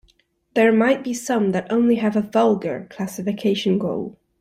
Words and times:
There 0.55 0.71
might 0.71 1.03
be 1.03 1.13
some 1.13 1.51
that 1.51 1.71
only 1.71 1.97
have 1.97 2.15
a 2.15 2.23
vulgar 2.23 2.87
classification 2.89 3.77
goal. 3.77 4.17